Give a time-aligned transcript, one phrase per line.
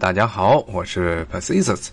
[0.00, 1.88] 大家好，我是 Pacisus。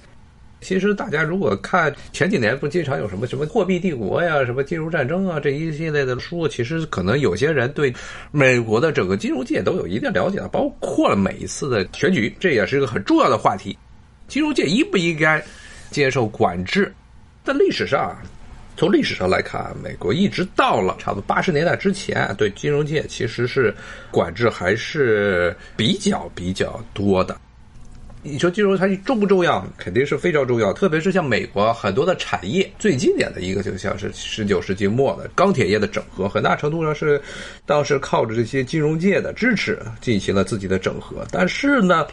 [0.62, 7.93] 其实大家如果看前几年不经常有什么什么货币帝国呀、什么金融战争啊这一系列的书，其实可能有些人对
[8.31, 13.78] 美国的整个金融界都有一定了解了，包括了每一次的选举，这也是一个很重要的话题。
[14.29, 15.44] 金融界应不应该
[15.92, 16.89] 接受管制？
[17.44, 18.16] 在历史上，
[18.77, 23.76] 从历史上来看，美国一直到了差不多八十年代之前，对金融界其实是
[24.09, 27.38] 管制还是比较比较多的。
[28.30, 29.66] 你说金融它重不重要？
[29.77, 37.21] 肯定是非常重要，特别是像美国很多的产业，最经典的一个就像是十九世纪末的钢铁业的整合，很大程度上是
[37.66, 41.26] 当时靠着这些金融界的支持进行了自己的整合。
[41.32, 42.05] 但是呢，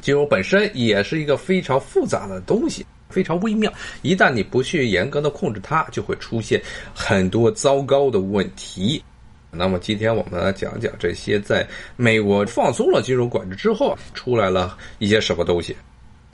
[0.00, 3.72] 金融本身也是一个非常复杂的东西，非常微妙。
[4.02, 6.60] 一旦你不去严格的控制它，就会出现
[6.94, 9.02] 很多糟糕的问题。
[9.50, 15.76] 那么今天我们来讲讲这些在美国放松了金融管制之后出来了一些什么东西。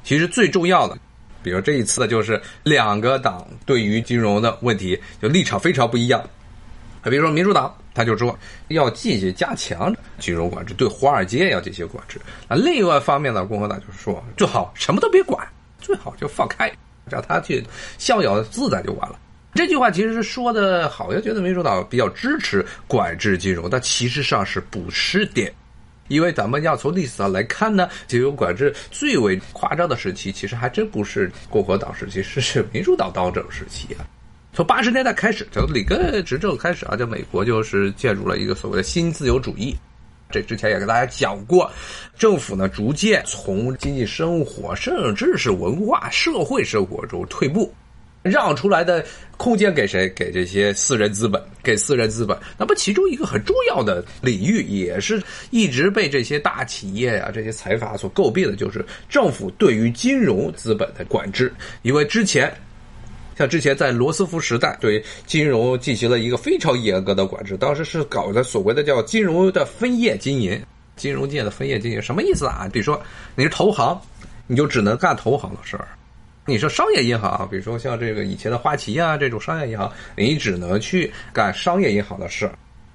[0.05, 0.97] 其实最重要的，
[1.43, 6.23] 比如这一次的就是两个党对于金融的问题就立场非常不一样。
[7.03, 8.37] 比如说民主党，他就说
[8.69, 12.21] 要继续加强金融管制，对华尔街要进行管制。
[12.49, 15.47] 那另外一方面呢，共和党就说最好什么都别管，
[15.81, 16.71] 最好就放开，
[17.09, 17.65] 让他去
[17.97, 19.17] 逍遥自在就完了。
[19.57, 25.51] 这句话其实是说的，好像觉得民主党比较支持管制金融，但其实上是不是的。
[26.09, 34.07] 因为咱们要从历史上来看呢，金融管制最为夸张的时期，其实还真不是共和党时期，是是民主党当政时期啊。
[34.55, 39.77] 从八十年代开始，从里根执政开始啊，就美国就是进入了一个所谓的新自由主义。
[40.31, 41.71] 这之前也跟大家讲过，
[42.17, 47.75] 政府呢逐渐从经济生活，甚至是文化、社会生活中退步。
[48.29, 49.05] 让出来的
[49.37, 50.09] 空间给谁？
[50.11, 52.37] 给这些私人资本，给私人资本。
[52.59, 61.53] 那么其中一个很重要的领域，也是一直被这些大企业呀、这些财阀所诟病的，就是政府对于金融资本的管制。
[61.83, 62.53] 因为之前，
[63.37, 70.59] 像之前在罗斯福时代，对金融进行了一个非常严格的管制，当时是搞的所谓的叫金融的分业经营，
[70.97, 72.67] 金融界的分业经营什么意思啊？
[72.73, 72.99] 比如说
[73.35, 74.01] 你是投行，
[74.47, 75.87] 你就只能干投行的事儿。
[76.47, 82.49] 你说商业银行，比如说像这个以前的花旗啊这种商业银行，你只能去干商业银行的事，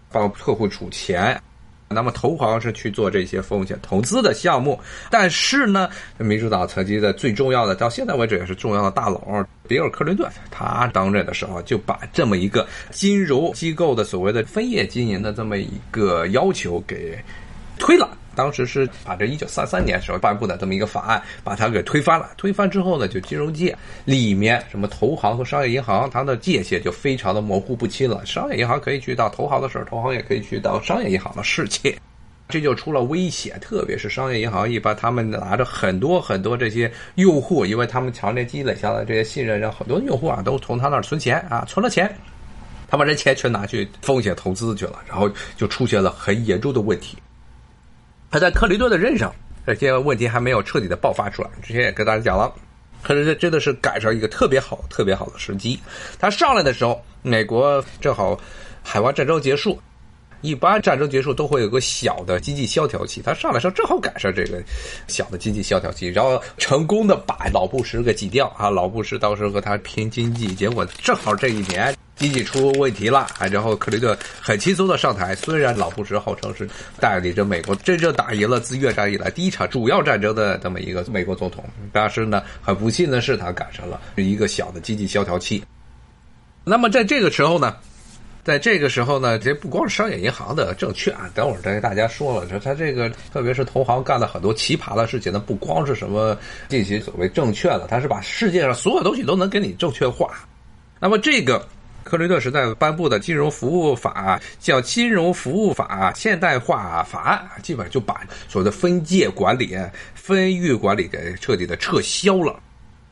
[0.09, 1.39] 帮客户储钱。
[1.93, 4.79] 那么投行是去做这些风险投资的项目。
[5.09, 17.19] 但是呢，民主党曾经的最重要的，到现在为止也是重要的大佬比尔·克林顿，他当任的时候就把这么一个金融机构的所谓的分业经营的这么一个要求给
[17.77, 18.17] 推了。
[18.35, 22.29] 当时是把这一九三三年时候颁布的这么一个法案，把它给推翻了。
[22.37, 28.25] 推翻之后呢，就金融界里面什么投行和商业银行，它的界限就非常的模糊不清了。
[28.25, 31.95] 商业银行可以去到投行的事儿，投行也可以去到商业银行的事情，
[32.47, 33.59] 这就出了危险。
[33.59, 42.13] 特别是商业银行，一般他们拿着很多很多这些用户，因为他们强烈积累下来这些信任，让很多用户啊都从他那儿存钱啊，存了钱，
[42.87, 47.17] 他把这钱全拿去风险投资去了，然后就出现了很严重的问题。
[48.31, 49.31] 他在克林顿的任上，
[49.67, 51.49] 这些问题还没有彻底的爆发出来。
[51.61, 52.51] 之前也跟大家讲了，
[53.03, 55.77] 克林顿真的是赶上一个特别好、特别好的时机。
[56.17, 58.39] 他上来的时候，美国正好
[58.81, 59.77] 海湾战争结束，
[60.39, 63.21] 一般战争结束都会有个小的经济萧条期。
[63.21, 64.63] 他上来时候正好赶上这个
[65.07, 68.69] 小的经济萧条期，然后成功的把老布什给挤掉啊！
[68.69, 71.93] 老布什当时和他拼经济，结果正好这一年。
[72.21, 75.33] 经济出问题了，啊，然后克林顿很轻松的上台。
[75.33, 85.63] 虽然老布什号称是带领着美国真正打赢了自越战以来第一场主要战争的这么一个美国总统，但是呢，很不幸的是他赶上了一个小的经济萧条期。
[86.63, 87.75] 那么在这个时候呢，
[88.43, 96.37] 在这个时候呢，这不光是商业银行的证券，等会儿再跟大家说了，说他这个特别是投行干了很多奇葩的事情，呢，不光是什么
[96.69, 100.29] 进行所谓证券了，他是把世界上所有东西都能给你证券化。
[100.99, 101.67] 那么这个。
[102.11, 109.77] 克林顿时代颁布的金融服务法叫《金融服务法现代化法案》，基本上就把所谓的分界管理、
[110.13, 112.59] 分域管理给彻底的撤销了。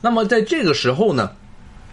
[0.02, 1.34] 那么在这个时候呢，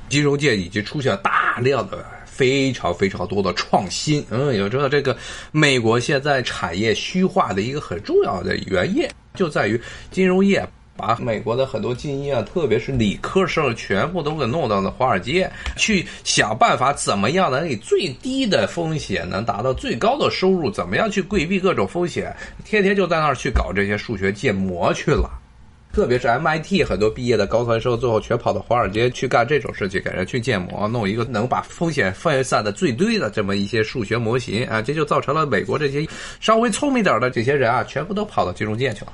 [0.10, 4.26] 金融界已经出现了大量的、非常非常多的创新。
[4.30, 5.16] 嗯，也知道这个
[5.54, 9.81] 美国现在产业虚化的一个很重要的原因，就在于
[10.12, 10.68] 金融业。
[10.98, 22.36] 把美国的很多精英啊，特别是理科生，全部都给弄到了华尔街，去想办法怎么样能以最低的风险能达到最高的收入，怎么样去规避各种风险，
[22.66, 25.30] 天天就在那儿去搞这些数学建模去了。
[25.94, 36.08] 特别是 MIT 很多毕业的高材生，最后全跑到华尔街去干这种事情，给人去建模，弄一个能把风险分散的最低的这么一些数学模型啊，这就造成了美国这些
[36.40, 39.14] 稍微聪明点的这些人啊，全部都跑到金融界去了。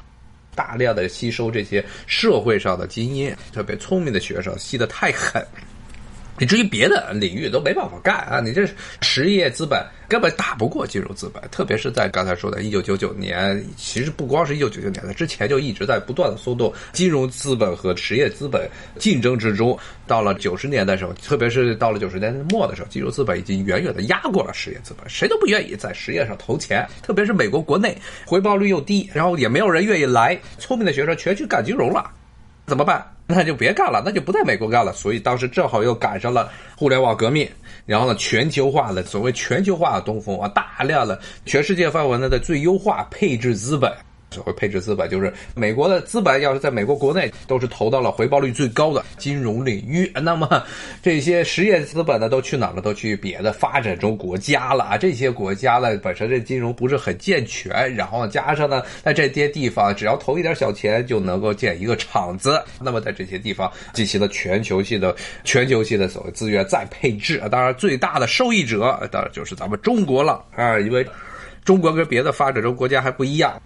[0.55, 5.45] 大量的吸收这些社会上的精英，特别聪明的学生，吸得太狠。
[6.39, 8.39] 你至于别的领域都没办法干啊！
[8.39, 8.67] 你这
[9.01, 19.77] 实业资本根本打不过金融资本，特别是在刚才说的1999年，其实不光是一九九九年，在之前就一直在不断的松动金融资本和实业资本竞争之中。
[20.05, 27.95] 到了九十年代时候，特别是到了九十年代末的时候，金融资本已经远远的压过了实业资本，谁都不愿意在实业上投钱，特别是美国国内
[28.25, 32.11] 回报率又低，然后也没有人愿意来，聪明的学生全去干金融了，
[32.65, 33.05] 怎么办？
[33.35, 34.93] 那就别干了，那就不在美国干了。
[34.93, 37.49] 所以当时正好又赶上了互联网革命，
[37.85, 43.91] 然后呢，全球化的所谓全球化的东风啊，大量的全世界范围内的最优化配置资本。
[44.33, 50.63] 所谓配置资本，就是美国的资本要是在美国国内都是投到了回报率最高的金融领域，那么
[51.01, 52.81] 这些实业资本呢都去哪了？
[52.81, 54.97] 都去别的发展中国家了啊！
[54.97, 67.47] 这些国家呢本身这金融不是很健全，然后加上呢在这些地方只要投一点小钱就能够建一个厂子，那么在这些地方进行了全球性的全球性的所谓资源再配置啊！
[67.47, 71.05] 当然最大的受益者当然就是咱们中国了啊，因为
[71.63, 73.61] 中国跟别的发展中国家还不一样。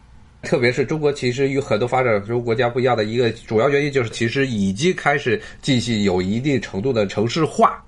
[0.47, 7.83] 特别是中国，其实与很多发展中国家不一样的一个主要原因，就是其实已经开始进行有一定程度的城市化，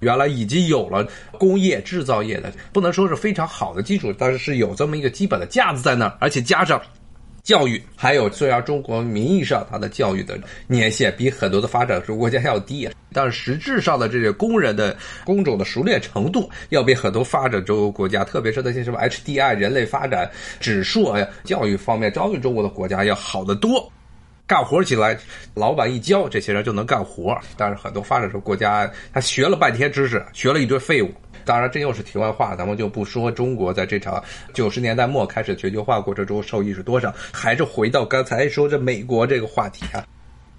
[0.00, 1.06] 原来已经有了
[1.38, 6.82] 工业制造业的，不能说是非常好的基础，但是是有这么一个基本的架子在那儿，而且加上。
[7.42, 20.30] 教育还有，虽然中国名义上它的教育的年限比很多的发展中国家要低，但是实质上的这些工人的工种的熟练程度要比很多发展中国家，特别是那些什么 HDI 人类发展
[20.60, 23.90] 指数啊，教育方面教育中国的国家要好得多。
[24.46, 25.18] 干活起来，
[25.54, 27.36] 老板一教，这些人就能干活。
[27.56, 31.10] 但是很多发展中国家，他学了半天知识，学了一堆废物。
[31.44, 34.22] 当然，这又是题外话，咱们就不说中国在这场
[34.52, 40.04] 九十年代末开始全球化过程中受益是多少，还是回到刚才说这美国这个话题啊。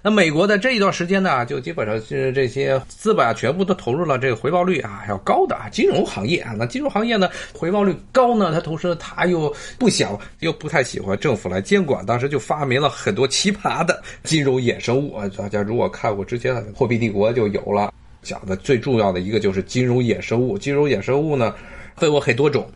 [0.06, 6.52] 那美国的这一段时间呢，就基本上是这些资本啊，全部都投入了这个回报率啊要高的啊金融行业啊。
[6.58, 15.26] 那金融行业呢，回报率高呢，它同时它又不想又不太喜欢政府来监管，当时就发明了很多奇葩的金融衍生物啊。
[15.38, 17.90] 大家如果看过之前的《货币帝国》就有了。
[18.24, 20.58] 讲的最重要的一个就是金融衍生物。
[20.58, 21.54] 金融衍生物呢，
[21.94, 22.68] 分为很多种，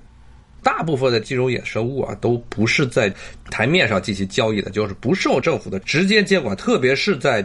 [0.62, 3.12] 大部分的金融衍生物啊，都不是在
[3.50, 6.56] 台面上进行交易的，就是不受政府的直接监管。
[6.56, 7.44] 特别是在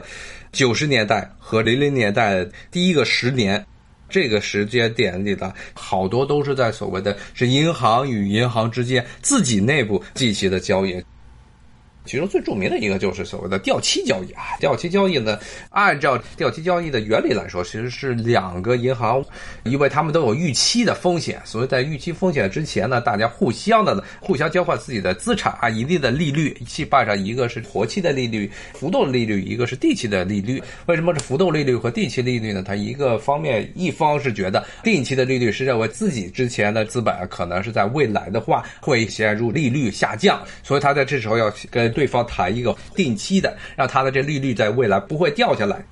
[0.51, 3.65] 九十年代和零零年代第一个十年
[4.09, 11.03] 这个时间点里的，好多都是在所谓的是银行与银行之间自己内部进行的交易。
[12.05, 15.39] 其中最著名的一个就是所谓的掉期交易啊，掉期交易呢，
[15.69, 19.23] 按照掉期交易的原理来说，其实是两个银行，
[19.63, 30.61] 因为他们都有预期的风险，所以在预期风险之前呢，大家互相的互相交换自己的资产啊，一定的利率，去办上一个是活期的利率、浮动利率，一个是定期的利率。
[30.87, 32.63] 为什么是浮动利率和定期利率呢？
[32.65, 45.85] 它一个方面，一方是觉得定期的利率是认为自己之前的资本可能是在未来的话会陷入利率下降，所以他在这时候要跟对方谈一个定期的，让他的这利率在未来不会掉下来。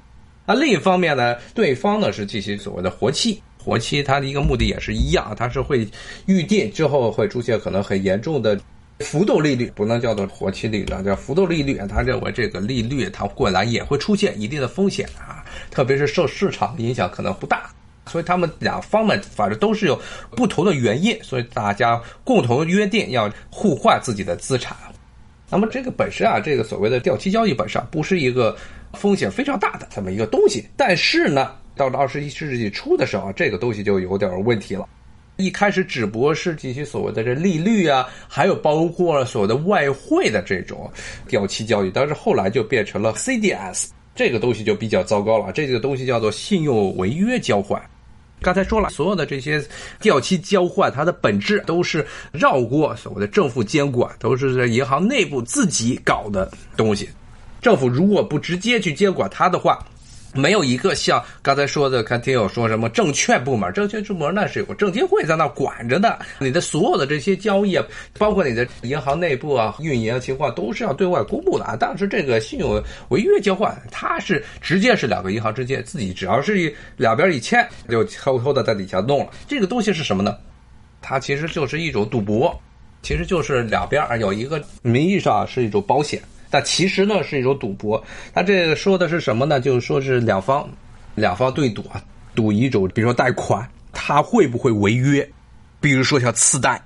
[0.46, 5.88] 那另一方面呢，对方呢是进行所谓的活期，活期它的一个目的也是一样，它是会
[6.26, 8.60] 预定之后会出现可能很严重的
[9.00, 11.80] 浮动利率，不能叫做活期利率，叫浮动利率。
[11.88, 17.70] 他认为这个利率它未来也会出现一定的风险啊，特别是受市场影响可能不大，
[18.08, 20.00] 所以他们两方面反正都是有
[20.36, 24.76] 不同的原因，所以大家共同约定要互换自己的资产。
[25.52, 28.56] 那么这个本身啊，这个所谓的掉期交易本身不是一个
[28.94, 34.88] 风险非常大的这么一个东西，但是呢，到了二十一世纪初的时候，这个东西就有点问题了。
[35.38, 40.90] 一开始只不过是进行所谓的这利率啊，还有包括所谓的外汇的这种
[41.28, 45.52] 掉期交易，但是后来就变成了 CDS，这个东西就比较糟糕了。
[45.52, 47.82] 这个东西叫做信用违约交换。
[48.42, 49.64] 刚才说了，所有的这些
[50.00, 57.08] 掉期交换，它的本质都是绕过所谓的政府监管，都是在银行内部自己搞的东西。
[57.62, 59.78] 政府如果不直接去监管它的话，
[60.34, 67.78] 没有一个像刚才说的，看听友说什么证券部门，证券部门那是有个证监会在那管着的，你的所有的这些交易，
[68.18, 71.76] 包括你的银行内部啊运营情况，都是要对外公布的啊。
[71.80, 79.32] 但是这个信用违约交换，它是直接是两个银行之间自己只要是一两边一签，就偷偷的在底下弄了。
[79.48, 80.38] 这个东西是什么呢？
[81.02, 82.58] 它其实就是一种赌博，
[83.02, 86.22] 其实就是两边有一个名义上是一种保险。
[86.52, 88.04] 但其实呢是一种赌博，
[88.34, 89.60] 他这说的是什么呢？
[89.60, 90.70] 就是说是两方，
[91.16, 92.04] 两方对赌啊，
[92.36, 95.28] 赌一种，比如说贷款，它会不会违约？
[95.80, 96.80] 比如说像次贷，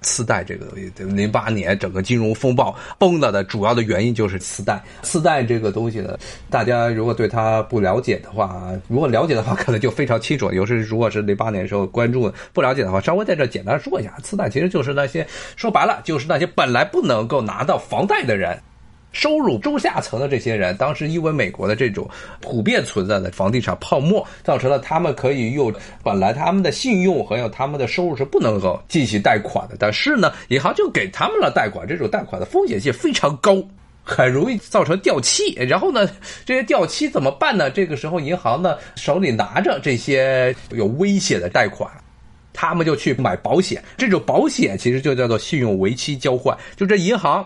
[0.00, 4.82] 次贷这个东西，零八年整个金融风暴崩了的主要的原因就是次贷。
[5.02, 10.50] 次贷这个东西呢，大家如果对它不了解的话，如果了解的话，可能就非常清楚。
[10.52, 18.58] 尤其是如果是零八年时候关注不了解的话，稍微在这简单说一下，次贷其实就是那些说白了就是那些本来不能够拿到房贷的人。
[19.12, 22.08] 收入中下层的这些人，当时因为美国的这种
[22.40, 33.60] 普遍存在的房地产泡沫，造成了他们可以用本来他们的信用和有他们的收入是不能够进行贷款的，但是呢，银行就给他们了贷款，这种贷款的风险性非常高，
[34.04, 35.54] 很容易造成掉期。
[35.54, 36.08] 然后呢，
[36.44, 37.68] 这些掉期怎么办呢？
[37.68, 41.90] 这个时候银行呢手里拿着这些有危险的贷款，
[42.52, 43.82] 他们就去买保险。
[43.96, 47.44] 这种保险其实就叫做信用为期交换，就这银行。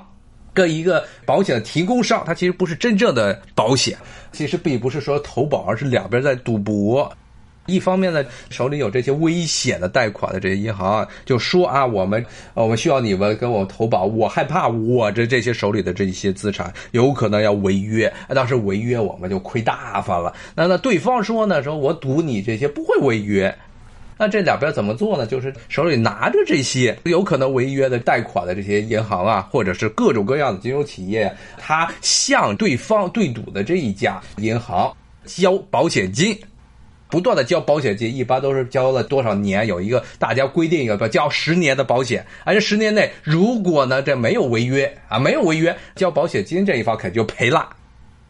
[0.54, 3.98] 跟一个保险的提供商，它其实不是真正的保险，
[4.32, 7.12] 其实并不是说投保，而是两边在赌博。
[7.66, 20.32] 一方面呢，手里有这些危险的贷款的这些银行就说啊，我们我们需要你们跟我投保，我害怕我的这些手里的这些资产有可能要违约，当时违约我们就亏大发了。
[20.54, 23.56] 那那对方说呢，说我赌你这些不会违约。
[24.16, 25.26] 那这两边怎么做呢？
[25.26, 34.94] 就是手里拿着这些有可能违约的贷款的这些银行啊，或者是各种各样的金融企业，他向对方对赌的这一家银行
[35.24, 36.38] 交保险金，
[37.08, 39.66] 不断的交保险金，一般都是交了多少年？
[39.66, 47.68] 有一个大家规定一个，交十年的保险，而这十年内如果呢这没有违约啊，没有违约，交保险金这一方肯定就赔了。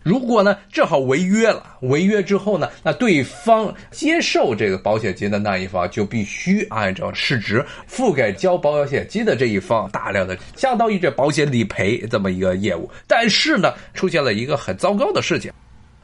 [0.04, 12.88] 如果呢，正好违约了，违约之后呢，那对方接受这个保险金的那一方就必须按照市值付给交保险金的这一方大量的，相当于这保险理赔这么一个业务。
[13.08, 15.50] 但是呢，出现了一个很糟糕的事情。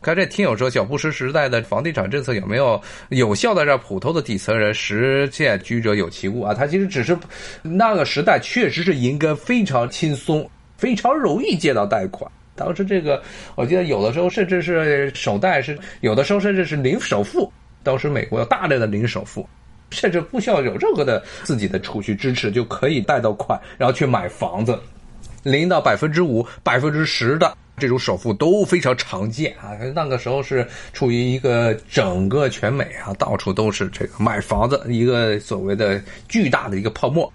[0.00, 2.80] 看这听友说，小布什时代的房地产政策有没有
[3.10, 6.54] 有效的让普通的底层人实现居者有其屋啊？
[6.54, 7.14] 他其实只是
[7.60, 12.32] 那个时代确实是应该非常轻松，非常容易借到贷款。
[12.60, 13.22] 当时这个，
[13.54, 17.50] 我记得有的时候甚至是首贷是有的时候甚至是零首付。
[17.82, 19.48] 当时美国有大量的零首付，
[19.90, 24.78] 甚至不需要有任何的自己的储蓄支持就可以贷到款，然后去买房子。
[25.42, 29.72] 零到百分之五、百分之十的这种首付都非常常见啊。
[29.94, 35.98] 那个时候是处于一个整个全美啊，到处都是这个买房子一个所谓的
[36.28, 37.32] 巨大的一个泡沫。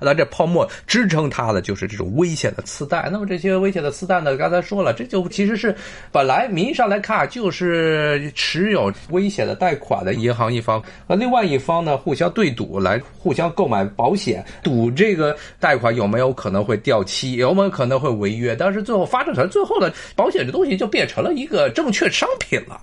[0.00, 3.08] 那这泡沫支撑它的就是这种危险的次贷。
[3.10, 4.36] 那么这些危险的次贷呢？
[4.36, 5.74] 刚才说了，这就其实是
[6.12, 18.54] 本来名义上来看就是持有危险的贷款的银行一方和另外一方呢互相对赌，来互相购买保险，赌这个贷款有没有可能会掉期，有没有可能会违约。
[18.54, 22.80] 但是最后发展成最后的保险这东西就变成了一个证券商品了，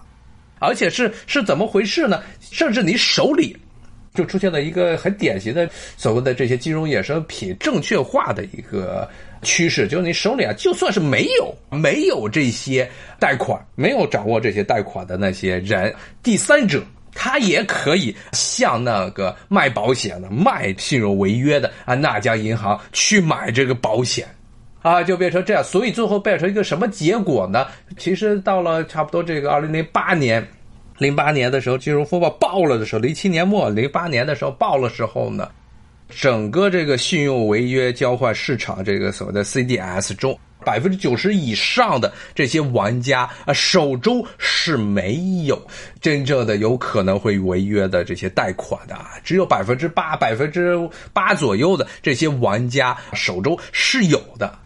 [0.60, 2.22] 而且是是怎么回事呢？
[2.40, 3.56] 甚至你手里。
[4.16, 9.08] 就出现了一个很典型的所谓的这些金融衍生品证券化的一个
[9.44, 15.94] 趋势，就是你手里啊，就算是没有没有这些贷款，没有掌握这些贷款的那些人，
[16.24, 16.82] 第三者
[17.14, 24.28] 他也可以向那个卖保险的、卖信用违约的啊那家银行去买这个保险，
[24.82, 25.64] 啊，就变成这样。
[25.64, 27.68] 所以最后变成一个什么结果呢？
[27.98, 30.46] 其实到了差不多这个二零零八年。
[30.98, 35.50] 零八年的时候，金融风暴爆了的时候，零七年末，零八年的时候爆了时候呢，
[36.08, 45.62] 整个这个信用违约交换市场，这个所谓的 CDS 中，百分之九十以上的这些玩家啊，手中是没有
[46.00, 50.80] 真正的有可能会违约的这些贷款的，只有百分之八、百分之
[51.12, 54.58] 八左右的这些玩家手中是有的，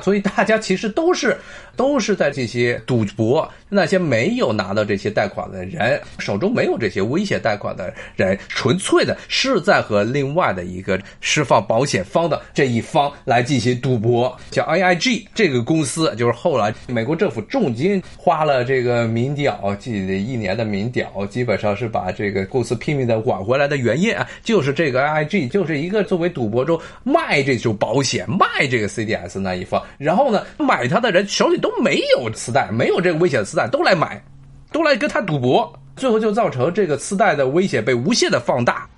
[0.00, 1.38] 所以大家其实都是。
[1.76, 14.36] 都是在这些赌博，那些没有拿到这些贷款的人手中没有这些危险贷款的人，纯粹的是在和另外的一个释放保险方的这一方来进行赌博。
[14.52, 31.68] 像 AIG 这个公司，就是后来美国政府重金花了这个民调，这一年的民调，基本上是把这个公司拼命的挽回来的原因啊，就是这个 AIG 就是一个作为赌博中卖这种保险、卖这个 CDS 那一方，然后呢，买它的人手里都。
[31.80, 34.22] 没有磁带，没有这个危险磁带，都来买，
[34.70, 38.88] 都来跟他赌博，最后就造成这个次贷的危险被无限的放大。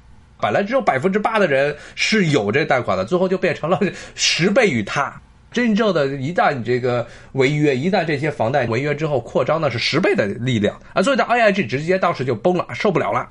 [0.40, 3.81] 本来只有百分之八的人是有这贷款的，最后就变成了
[4.14, 5.12] 十倍于他。
[5.52, 11.02] 真正的，一旦这个违约，一旦这些房贷违约之后扩张，的是十倍的力量啊！
[11.02, 13.28] 所以，的 AIG 直接当时就崩了，受不了了。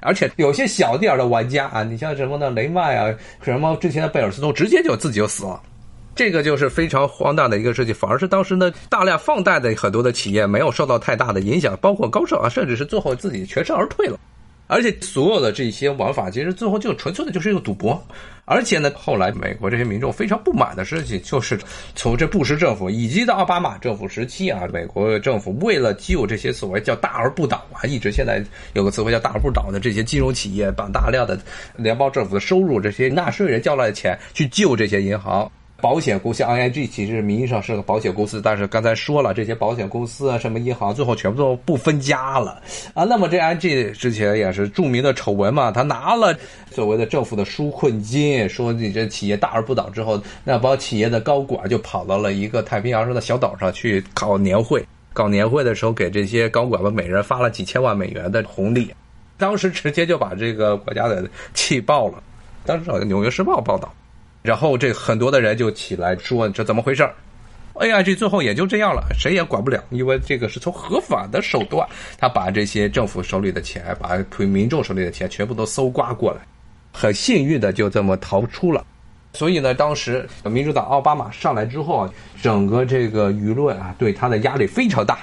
[0.00, 2.50] 而且有些小点的玩家啊，你像什么呢？
[2.50, 5.62] 雷曼啊，什么之前的贝尔斯通，直接就自己就死了。
[6.14, 14.18] 这个就是非常荒诞的一个事情，反而是当时呢大量放贷的很多的企业没有受到太大的影响，包括高盛啊，甚至是最后自己全身而退了。
[14.66, 18.00] 而且所有的这些玩法，其实最后就纯粹的就是一个赌博。
[18.44, 21.58] 而且呢，后来美国这些民众非常不满的事情，就是
[21.96, 31.36] 从这布什政府以及到奥巴马政府时期啊，美国政府为了救这些所谓叫大而不倒啊，一直现在有个词汇叫大而不倒的这些金融企业，把大量的
[31.76, 35.50] 联邦政府的收入，这些纳税人交来的钱去救这些银行。
[35.80, 42.62] 保险公司 ING 其实名义上是个保险公司，但是刚才说了，这些保险公司啊，什么银行，最后全部都不分家了
[42.94, 43.04] 啊。
[43.04, 46.36] 那么这 ING 之前也是著名的丑闻嘛，他拿了
[46.70, 58.92] 所谓的政府的纾困金，说你这企业大而不倒之后，那帮企业的高管就跑到了一个太平洋上的小岛上去搞年会，搞年会的时候给这些高管们每人发了几千万美元的红利，
[59.38, 62.22] 当时直接就把这个国家的气爆了。
[62.64, 63.92] 当时好像《纽约时报》报道。
[64.42, 67.14] 然后这很多的人就起来说这怎么回事儿
[67.74, 71.86] ？AIG 最后也就这样了，谁也管不了，因为这个是从合法的手段，
[72.18, 76.40] 他把这些政府手里的钱，把民众手里的钱全部都搜刮过来，
[76.92, 78.84] 很幸运的就这么逃出了。
[79.32, 82.10] 所以呢，当时民主党奥巴马上来之后啊，
[82.42, 85.20] 整个这个舆论啊对他的压力非常大，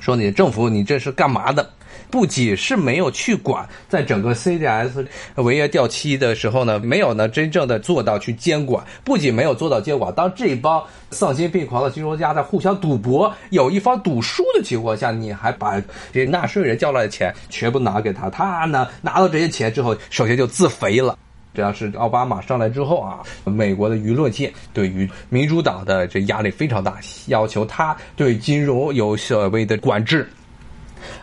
[0.00, 1.68] 说你政府你这是干嘛的？
[2.10, 8.84] 不仅是没有去管，在整个 CDS 违约掉期的时候呢，没有呢真正的做到去监管。
[9.04, 15.82] 不仅没有做到监管，当这帮丧心病狂的金融家在互相赌博，有一方赌输的情况下，你还把
[16.12, 21.18] 这纳税人交来的钱全部拿给他，他呢拿到这些钱之后，首先就自肥了。
[21.54, 26.98] 这要是奥巴马上来之后啊，美国的舆论界对于民主党的这压力非常大，
[27.28, 30.28] 要求他对金融有所谓的管制。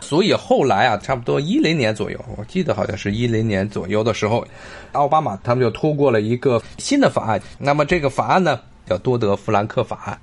[0.00, 4.46] 所以后来啊，差不多一零年左右，我记得好像是一零年左右的时候，
[4.92, 7.40] 奥巴马他们就通过了一个新的法案。
[7.58, 10.18] 那么这个法案呢，叫多德弗兰克法案。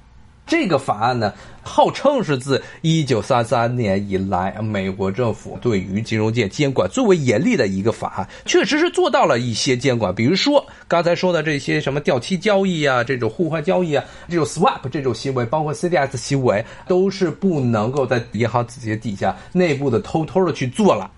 [0.51, 10.13] 这个法案呢，号称是自一九三三年以来美国政府对于金融界监管最为严厉的一个法案，确实是做到了一些监管。
[10.13, 21.10] 比如说刚才说的这些什么掉期交易啊，这种互换交易啊，这种 swap 这种行为，包括 CDS 行为，都是不能够在银行子节底下内部的偷偷的去做了，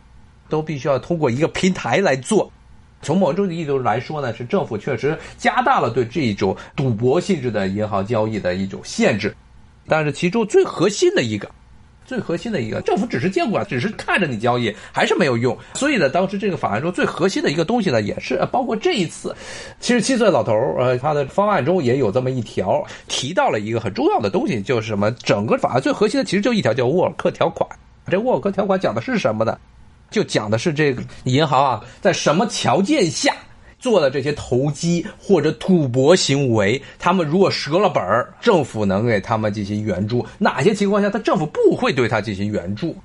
[0.47, 2.51] 都必须要通过一个平台来做。
[3.03, 9.35] 从某种意义来说呢，是政府确实加大了对这一种赌博性质的银行交易的一种限制，
[9.87, 11.49] 但是其中最核心的一个、
[12.05, 15.57] 最核心的一个，政府只是监管，只是看着你交易，还是没有用。
[15.73, 19.35] 所以呢，当时这个法案中最核心的一个东西呢，也是包括这一次，
[19.79, 25.11] 七十七岁老头儿，呃，他的方案中也有这么一条，提到了一个很重要的东西，就是什么？
[25.11, 27.69] 整个法案最核心的其实就一条，叫沃尔克条款。
[28.07, 29.57] 这沃尔克条款讲的是什么呢？
[30.13, 33.35] 就讲的是这个银行啊，在什么条件下
[33.79, 42.95] 做的这些投机或者赌博行为，他们如果折了本儿，政府能给他们进行援助；哪些情况下，他政府不会对他进行援助？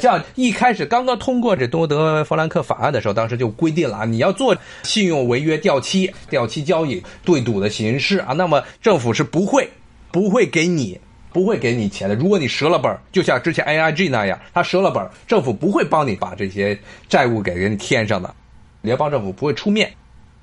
[0.00, 9.70] 像一开始刚刚通过这多德弗兰克法案的时候，当时就规定了啊，你要做信用违约掉期、掉期交易、对赌的形式啊，那么政府是不会
[10.10, 11.00] 不会给你。
[11.32, 12.14] 不会给你钱的。
[12.14, 18.34] 如果你折了本就像之前 AIG 那样，他折了本政府不会帮你把这些债务给人添上的，
[18.82, 19.92] 联邦政府不会出面。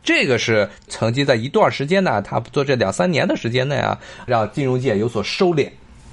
[0.03, 5.69] 这个是曾经在一段时间呢，他做这两三年的时间内啊，让金融界有所收敛。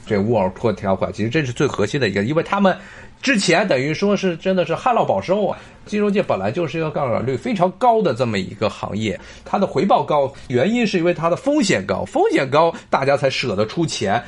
[0.06, 2.76] 这沃尔托条款其实这是最核心的一个，因为他们
[3.20, 5.58] 之前等于说是真的是旱涝保收啊。
[5.86, 14.22] 金融界本来就是一个杠杆率非常高的这么一个行业，它的回报高，原因是因为它的风险高，风险高大家才舍得出钱。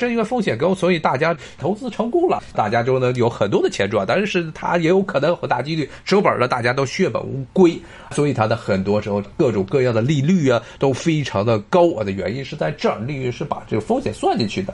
[0.00, 4.06] 正因为风险高，所以大家投资成功了，大家就能有很多的钱赚。
[4.08, 7.78] 但是它也有可能很大几率收本了，大家都血本无归。
[8.10, 11.82] 所以它的很多时候各种各样的利率啊都非常的高。
[11.82, 14.72] 我的原因是在这儿，利率是把这个风险算进去的。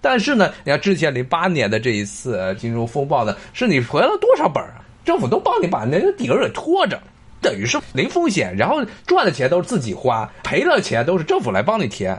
[0.00, 4.80] 但是呢，你看之前零八年的这一次金融风暴呢，是你赔了多少本啊？
[5.04, 6.98] 政府都帮你把那个底儿给拖着，
[7.42, 12.18] 等于是零风险，然后赚的钱都是自己花，赔了钱都是政府来帮你填。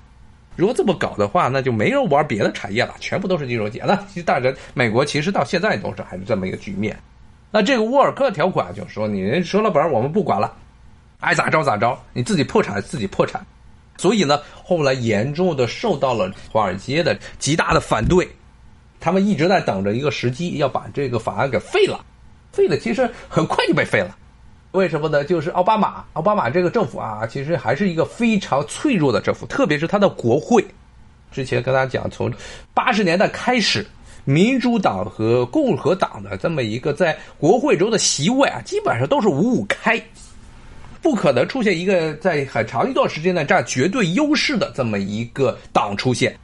[0.55, 3.83] 如果这么搞的话，那就没人玩别的产业了，全部都是金融界。
[3.85, 6.97] 那其实大家美国其实到现在都是还是这么一个局面。
[7.51, 10.53] 那这个沃尔克条款就说，你折了本我们不管了，
[11.19, 13.45] 爱咋着咋着，你自己破产自己破产。
[13.97, 18.27] 所以呢，后来严重的受到了华尔街的极大的反对，
[18.99, 22.03] 他们一直在等着一个时机，要把这个法案给废了。
[22.51, 24.17] 废了，其实很快就被废了。
[24.75, 25.23] 为什么呢？
[25.23, 30.63] 就是奥巴马，奥巴马这个政府啊，其实还是一个非常脆弱的政府，特别是他的国会。
[31.31, 32.31] 之前跟大家讲，从
[32.73, 33.85] 八十年代开始，
[34.25, 40.01] 民主党和共和党的这么一个在国会中的席位啊，基本上都是五五开，
[41.01, 46.37] 不可能出现一个在很长一段时间内占绝对优势的这么一个党出现。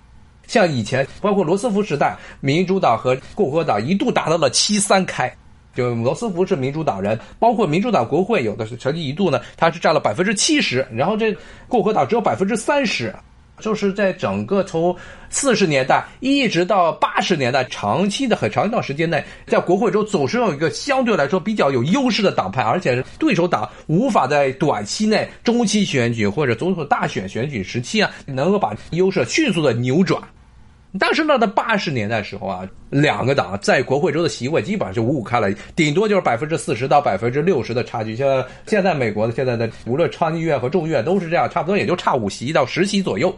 [0.48, 5.34] 像以前，包括罗斯福时代，民主党和共和党一度达到了七三开。
[5.74, 11.36] 就罗斯福是民主党人，包括民主党国会有的是曾经一度呢，他是占了百分之七十，然后这
[11.68, 13.14] 共和党只有百分之三十。
[13.60, 14.96] 就是在整个从
[15.30, 30.20] 四十年代一直到八十年代，长期的很长一段时间内，在国会中总是有一个相对来说比较有优势的党派，而且是对手党无法在短期内、中期选举或者总统大选选举时期啊，能够把优势迅速的扭转。
[31.00, 38.14] 但是呢，在八十年代时候啊，两个党在国会中的席位基本上就五五开了，顶多就是百分之四十到百分之六十的差距。
[38.14, 43.34] 像现在美国的现在的无论参议院和众议院都是这样，差不多也就差五席到十席左右。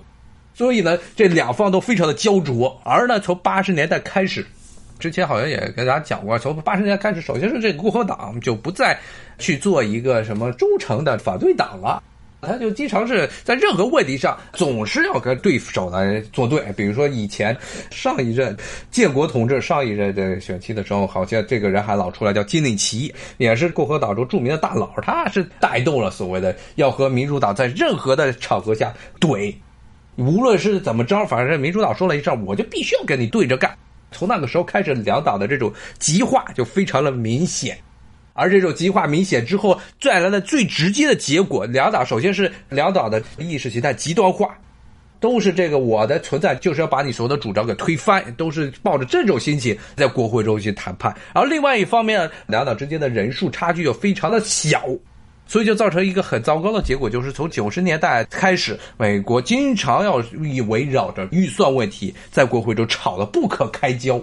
[0.56, 2.76] 所以呢，这两方都非常的焦灼。
[2.84, 4.44] 而呢，从八十年代开始，
[4.98, 8.98] 之前好像也跟大家讲过，从八十年代开始，首先是这个共和党就不再
[9.38, 12.02] 去做一个什么忠诚的反对党了。
[12.46, 17.56] 他就经常是在任何问题上总是要跟对手来作对，比如说以前
[17.92, 18.56] 上一任
[18.92, 29.54] 建国同志上一任的选期的时候，好像这个人还老出来叫金领奇，也是共和党中著名的大佬，他是带动了所谓的要和民主党在任何的场合下怼，
[30.16, 33.76] 无论是怎么着，反正民主党说了一声，我就必须要跟你对着干。
[34.12, 37.78] 从那个时候开始，两党的这种极化就非常的明显。
[38.34, 44.58] 而这种极化明显之后带来的最直接的结果，两党首先是两党的意识形态极端化，
[45.20, 51.16] 都是这个我的存在就是要把你所有的主张给推翻，都是抱着这种心情在国会中去谈判。
[51.34, 54.84] 而另外一方面，两党之间的人数差距又非常的小，
[55.46, 64.20] 所以就造成一个很糟糕的结果，就是从九十年代开始，美国经常要以围绕着预算问题在国会中吵得不可开交，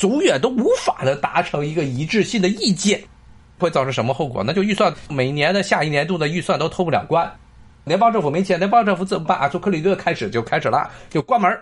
[0.00, 3.00] 永远都无法的达成一个一致性的意见。
[3.58, 4.42] 会造成什么后果？
[4.44, 7.30] 那就预算每年的下一年度的预算都通不了关，
[7.84, 9.48] 联邦政府没钱，联邦政府怎么办啊？
[9.48, 11.58] 从克里顿开始就开始了，就关门，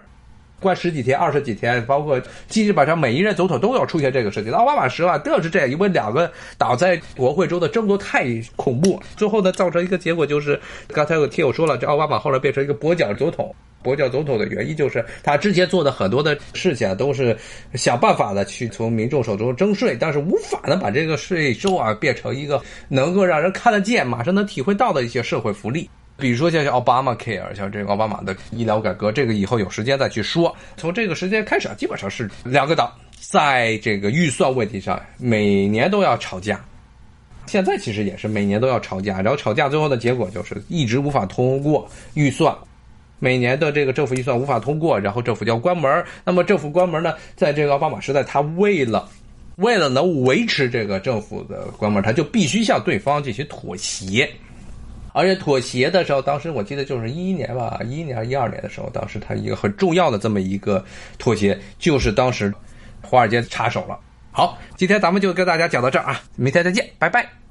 [0.65, 4.51] 关十几天、二十几天，包括基本上每一任总统都要出现这个事情。
[4.51, 8.25] 奥巴马时啊，都是这样，因为两个党在国会中的争夺太
[8.57, 13.55] 恐怖，最后呢，造成一个结果就是，刚才有听友说了，这奥巴马后来变成一个跛脚总统。
[13.85, 17.37] 跛脚总统的原因就是他之前做的很多的事情，都是
[17.75, 25.91] 想办法的去从民众手中征税，但是无法的把这个税收啊变成一个能够让人看得见、马上能体会到的一些社会福利。
[26.17, 30.55] 比如说像奥巴马 Care，像这个奥巴马的医疗改革，这个以后有时间再去说。
[30.77, 36.65] 从这个时间开始啊，基本上是两个党在这个预算问题上每年都要吵架。
[37.47, 42.57] 现在其实也是每年都要吵架，然后吵架最后的结果就是一直无法通过预算。
[43.19, 46.05] 每年的这个政府预算无法通过，然后政府就要关门。
[46.25, 49.09] 那么政府关门呢，在这个奥巴马时代，他为了
[49.57, 54.31] 为了能维持这个政府的关门，他就必须向对方进行妥协。
[55.15, 60.85] 而且妥协的时候，当时我记得就是一一年吧，一一年还是一二年的时候，当时他一个很重要的这么一个
[61.19, 62.53] 妥协，就是当时
[63.01, 63.97] 华尔街插手了。
[64.33, 67.44] 好，今天咱们就跟大家讲到这儿啊，明天再见，拜拜。